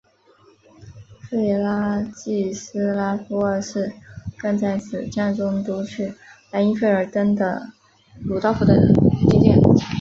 [1.29, 3.93] 弗拉季斯拉夫二世
[4.39, 6.11] 更在此战中夺去
[6.49, 7.67] 莱茵费尔登的
[8.19, 8.73] 鲁道夫的
[9.29, 9.59] 金剑。